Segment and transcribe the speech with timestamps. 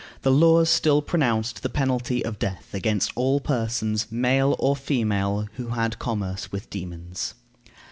[0.23, 5.67] The laws still pronounced the penalty of death against all persons, male or female, who
[5.67, 7.35] had commerce with demons.